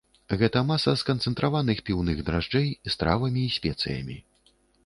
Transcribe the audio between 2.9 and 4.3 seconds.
з травамі і спецыямі.